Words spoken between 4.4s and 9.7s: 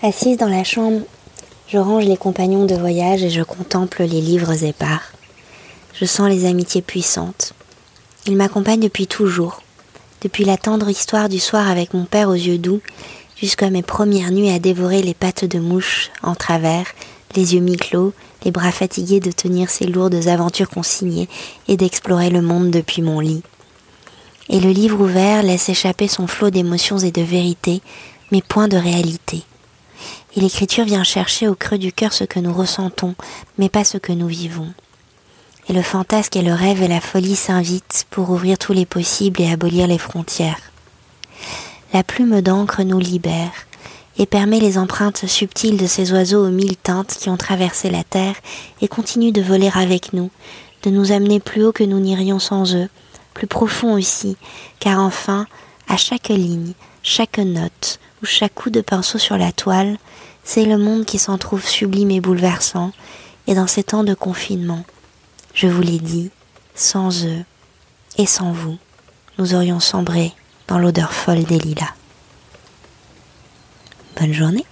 épars. Je sens les amitiés puissantes. Ils m'accompagnent depuis toujours,